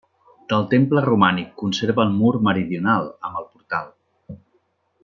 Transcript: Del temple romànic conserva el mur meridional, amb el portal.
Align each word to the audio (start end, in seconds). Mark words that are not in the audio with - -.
Del 0.53 0.63
temple 0.71 1.03
romànic 1.07 1.51
conserva 1.63 2.07
el 2.07 2.17
mur 2.23 2.33
meridional, 2.49 3.13
amb 3.31 3.43
el 3.45 3.49
portal. 3.53 3.97